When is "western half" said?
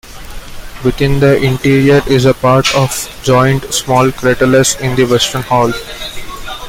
5.05-5.75